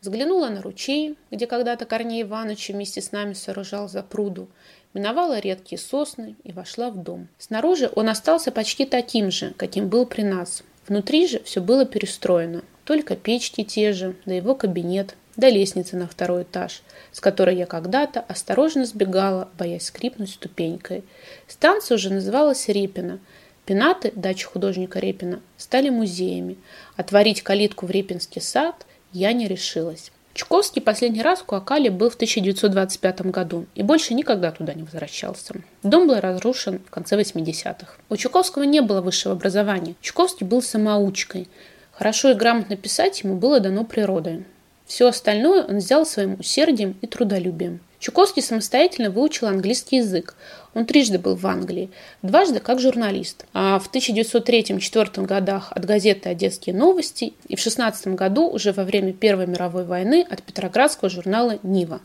Взглянула 0.00 0.48
на 0.48 0.62
ручей, 0.62 1.18
где 1.32 1.48
когда-то 1.48 1.86
Корней 1.86 2.22
Иванович 2.22 2.68
вместе 2.68 3.02
с 3.02 3.10
нами 3.10 3.32
сооружал 3.32 3.88
за 3.88 4.04
пруду, 4.04 4.46
миновала 4.94 5.40
редкие 5.40 5.80
сосны 5.80 6.36
и 6.44 6.52
вошла 6.52 6.90
в 6.90 7.02
дом. 7.02 7.26
Снаружи 7.38 7.90
он 7.96 8.08
остался 8.08 8.52
почти 8.52 8.86
таким 8.86 9.32
же, 9.32 9.54
каким 9.56 9.88
был 9.88 10.06
при 10.06 10.22
нас. 10.22 10.62
Внутри 10.86 11.26
же 11.26 11.42
все 11.42 11.60
было 11.60 11.84
перестроено. 11.84 12.62
Только 12.84 13.16
печки 13.16 13.64
те 13.64 13.92
же, 13.92 14.14
да 14.24 14.34
его 14.34 14.54
кабинет, 14.54 15.16
да 15.38 15.48
лестница 15.48 15.96
на 15.96 16.08
второй 16.08 16.42
этаж, 16.42 16.82
с 17.12 17.20
которой 17.20 17.56
я 17.56 17.64
когда-то 17.64 18.20
осторожно 18.20 18.84
сбегала, 18.84 19.48
боясь 19.56 19.86
скрипнуть 19.86 20.30
ступенькой. 20.30 21.04
Станция 21.46 21.94
уже 21.94 22.12
называлась 22.12 22.68
Репина. 22.68 23.20
Пенаты, 23.64 24.12
дача 24.14 24.48
художника 24.48 24.98
Репина, 24.98 25.40
стали 25.56 25.90
музеями. 25.90 26.58
Отворить 26.96 27.42
калитку 27.42 27.86
в 27.86 27.90
Репинский 27.90 28.42
сад 28.42 28.84
я 29.12 29.32
не 29.32 29.46
решилась. 29.46 30.10
Чуковский 30.34 30.82
последний 30.82 31.22
раз 31.22 31.40
в 31.40 31.44
Куакале 31.44 31.90
был 31.90 32.10
в 32.10 32.14
1925 32.14 33.22
году 33.26 33.66
и 33.74 33.82
больше 33.82 34.14
никогда 34.14 34.50
туда 34.50 34.74
не 34.74 34.82
возвращался. 34.82 35.54
Дом 35.84 36.08
был 36.08 36.18
разрушен 36.20 36.80
в 36.84 36.90
конце 36.90 37.16
80-х. 37.16 37.94
У 38.08 38.16
Чуковского 38.16 38.64
не 38.64 38.80
было 38.80 39.00
высшего 39.00 39.34
образования. 39.34 39.94
Чуковский 40.00 40.46
был 40.46 40.62
самоучкой. 40.62 41.48
Хорошо 41.92 42.30
и 42.30 42.34
грамотно 42.34 42.76
писать 42.76 43.22
ему 43.22 43.36
было 43.36 43.60
дано 43.60 43.84
природой. 43.84 44.44
Все 44.88 45.06
остальное 45.06 45.64
он 45.64 45.76
взял 45.76 46.06
своим 46.06 46.40
усердием 46.40 46.96
и 47.02 47.06
трудолюбием. 47.06 47.80
Чуковский 48.00 48.42
самостоятельно 48.42 49.10
выучил 49.10 49.46
английский 49.46 49.96
язык. 49.96 50.34
Он 50.74 50.86
трижды 50.86 51.18
был 51.18 51.36
в 51.36 51.46
Англии, 51.46 51.90
дважды 52.22 52.58
как 52.58 52.80
журналист. 52.80 53.44
А 53.52 53.78
в 53.80 53.92
1903-1904 53.92 55.26
годах 55.26 55.72
от 55.72 55.84
газеты 55.84 56.30
«Одесские 56.30 56.74
новости» 56.74 57.34
и 57.48 57.54
в 57.54 57.60
1916 57.60 58.08
году, 58.08 58.48
уже 58.48 58.72
во 58.72 58.84
время 58.84 59.12
Первой 59.12 59.46
мировой 59.46 59.84
войны, 59.84 60.26
от 60.28 60.42
петроградского 60.42 61.10
журнала 61.10 61.58
«Нива». 61.62 62.00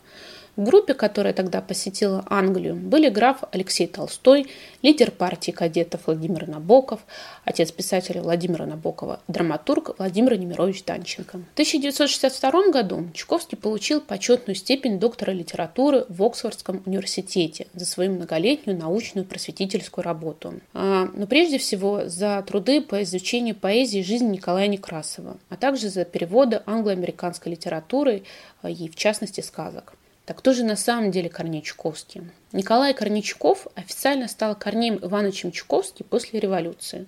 В 0.56 0.62
группе, 0.62 0.94
которая 0.94 1.32
тогда 1.32 1.60
посетила 1.60 2.24
Англию, 2.28 2.76
были 2.76 3.08
граф 3.08 3.42
Алексей 3.50 3.88
Толстой, 3.88 4.46
лидер 4.82 5.10
партии 5.10 5.50
кадетов 5.50 6.02
Владимир 6.06 6.46
Набоков, 6.46 7.00
отец 7.44 7.72
писателя 7.72 8.22
Владимира 8.22 8.64
Набокова, 8.64 9.18
драматург 9.26 9.98
Владимир 9.98 10.38
Немирович 10.38 10.84
Данченко. 10.84 11.38
В 11.38 11.52
1962 11.54 12.68
году 12.68 13.08
Чуковский 13.14 13.58
получил 13.58 14.00
почетную 14.00 14.54
степень 14.54 15.00
доктора 15.00 15.32
литературы 15.32 16.06
в 16.08 16.22
Оксфордском 16.22 16.82
университете 16.86 17.66
за 17.74 17.84
свою 17.84 18.12
многолетнюю 18.12 18.78
научную 18.78 19.26
просветительскую 19.26 20.04
работу. 20.04 20.54
А, 20.72 21.08
но 21.14 21.26
прежде 21.26 21.58
всего 21.58 22.06
за 22.06 22.40
труды 22.46 22.80
по 22.80 23.02
изучению 23.02 23.56
поэзии 23.56 24.02
жизни 24.02 24.36
Николая 24.36 24.68
Некрасова, 24.68 25.36
а 25.48 25.56
также 25.56 25.88
за 25.88 26.04
переводы 26.04 26.62
англо-американской 26.64 27.50
литературы 27.50 28.22
а, 28.62 28.70
и, 28.70 28.88
в 28.88 28.94
частности, 28.94 29.40
сказок. 29.40 29.94
Так 30.26 30.38
кто 30.38 30.54
же 30.54 30.64
на 30.64 30.76
самом 30.76 31.10
деле 31.10 31.28
Корней 31.28 31.60
Чуковский? 31.60 32.22
Николай 32.52 32.94
Корнейчуков 32.94 33.66
официально 33.74 34.26
стал 34.26 34.56
Корнеем 34.56 34.96
Ивановичем 34.96 35.52
Чуковский 35.52 36.04
после 36.04 36.40
революции. 36.40 37.06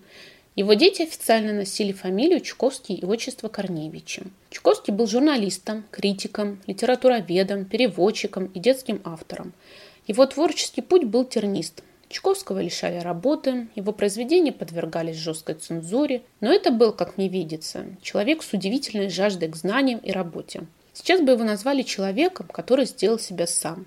Его 0.55 0.75
дети 0.75 1.03
официально 1.03 1.55
носили 1.55 1.93
фамилию 1.93 2.41
Чуковский 2.41 2.95
и 2.95 3.05
отчество 3.07 3.49
Корнеевича. 3.49 4.25
Чуковский 4.51 4.93
был 4.93 5.07
журналистом, 5.07 5.85
критиком, 5.91 6.61
литературоведом, 6.67 7.65
переводчиком 7.65 8.47
и 8.47 8.59
детским 8.59 9.01
автором. 9.05 9.55
Его 10.07 10.27
творческий 10.27 10.83
путь 10.83 11.05
был 11.05 11.25
тернист. 11.25 11.83
Чуковского 12.09 12.61
лишали 12.61 12.99
работы, 12.99 13.69
его 13.75 13.93
произведения 13.93 14.53
подвергались 14.53 15.17
жесткой 15.17 15.57
цензуре, 15.57 16.23
но 16.41 16.53
это 16.53 16.71
был, 16.71 16.93
как 16.93 17.17
мне 17.17 17.29
видится, 17.29 17.87
человек 18.03 18.43
с 18.43 18.53
удивительной 18.53 19.09
жаждой 19.09 19.49
к 19.49 19.57
знаниям 19.57 19.99
и 20.01 20.13
работе. 20.13 20.67
Сейчас 20.97 21.21
бы 21.21 21.33
его 21.33 21.45
назвали 21.45 21.83
человеком, 21.83 22.49
который 22.50 22.87
сделал 22.87 23.19
себя 23.19 23.47
сам. 23.47 23.85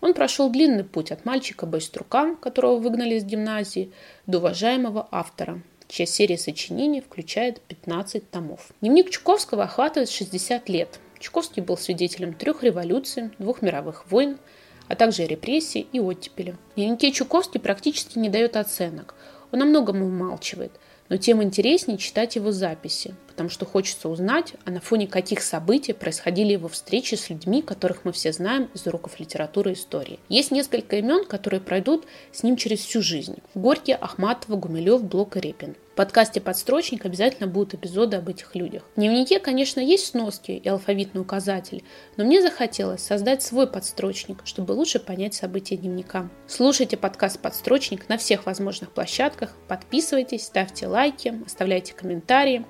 Он 0.00 0.14
прошел 0.14 0.48
длинный 0.50 0.84
путь 0.84 1.10
от 1.10 1.24
мальчика-бойструка, 1.24 2.36
которого 2.36 2.76
выгнали 2.76 3.16
из 3.16 3.24
гимназии, 3.24 3.90
до 4.28 4.38
уважаемого 4.38 5.08
автора, 5.10 5.60
чья 5.88 6.06
серия 6.06 6.38
сочинений 6.38 7.00
включает 7.00 7.60
15 7.62 8.30
томов. 8.30 8.68
Дневник 8.80 9.10
Чуковского 9.10 9.64
охватывает 9.64 10.08
60 10.08 10.68
лет. 10.68 11.00
Чуковский 11.18 11.60
был 11.60 11.76
свидетелем 11.76 12.34
трех 12.34 12.62
революций, 12.62 13.30
двух 13.40 13.60
мировых 13.60 14.08
войн, 14.08 14.38
а 14.86 14.94
также 14.94 15.26
репрессий 15.26 15.88
и 15.90 15.98
оттепели. 15.98 16.54
В 16.76 17.10
Чуковский 17.10 17.58
практически 17.58 18.16
не 18.16 18.28
дает 18.28 18.56
оценок. 18.56 19.16
Он 19.50 19.62
о 19.62 19.64
многом 19.64 20.02
умалчивает– 20.02 20.70
но 21.08 21.16
тем 21.16 21.42
интереснее 21.42 21.98
читать 21.98 22.36
его 22.36 22.50
записи, 22.52 23.14
потому 23.28 23.48
что 23.48 23.66
хочется 23.66 24.08
узнать, 24.08 24.54
а 24.64 24.70
на 24.70 24.80
фоне 24.80 25.06
каких 25.06 25.42
событий 25.42 25.92
происходили 25.92 26.52
его 26.52 26.68
встречи 26.68 27.14
с 27.14 27.28
людьми, 27.30 27.62
которых 27.62 28.04
мы 28.04 28.12
все 28.12 28.32
знаем 28.32 28.70
из 28.74 28.86
уроков 28.86 29.20
литературы 29.20 29.72
и 29.72 29.74
истории. 29.74 30.18
Есть 30.28 30.50
несколько 30.50 30.96
имен, 30.96 31.24
которые 31.24 31.60
пройдут 31.60 32.06
с 32.32 32.42
ним 32.42 32.56
через 32.56 32.80
всю 32.80 33.02
жизнь. 33.02 33.38
Горький, 33.54 33.92
Ахматова, 33.92 34.56
Гумилев, 34.56 35.02
Блок 35.02 35.36
и 35.36 35.40
Репин. 35.40 35.76
В 35.94 35.96
подкасте 35.96 36.40
«Подстрочник» 36.40 37.06
обязательно 37.06 37.46
будут 37.46 37.74
эпизоды 37.74 38.16
об 38.16 38.28
этих 38.28 38.56
людях. 38.56 38.82
В 38.96 38.98
дневнике, 38.98 39.38
конечно, 39.38 39.78
есть 39.78 40.06
сноски 40.06 40.50
и 40.50 40.68
алфавитный 40.68 41.20
указатель, 41.20 41.84
но 42.16 42.24
мне 42.24 42.42
захотелось 42.42 43.00
создать 43.00 43.44
свой 43.44 43.68
подстрочник, 43.68 44.38
чтобы 44.44 44.72
лучше 44.72 44.98
понять 44.98 45.34
события 45.34 45.76
дневника. 45.76 46.28
Слушайте 46.48 46.96
подкаст 46.96 47.38
«Подстрочник» 47.38 48.08
на 48.08 48.18
всех 48.18 48.44
возможных 48.46 48.90
площадках, 48.90 49.54
подписывайтесь, 49.68 50.46
ставьте 50.46 50.88
лайки, 50.88 51.40
оставляйте 51.46 51.94
комментарии. 51.94 52.66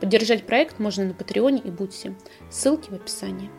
Поддержать 0.00 0.44
проект 0.44 0.80
можно 0.80 1.04
на 1.04 1.14
Патреоне 1.14 1.62
и 1.64 1.70
Бутсе. 1.70 2.16
Ссылки 2.50 2.90
в 2.90 2.94
описании. 2.94 3.52